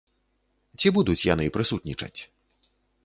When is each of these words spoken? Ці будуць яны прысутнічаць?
Ці 0.83 0.87
будуць 0.95 1.25
яны 1.33 1.45
прысутнічаць? 1.59 2.17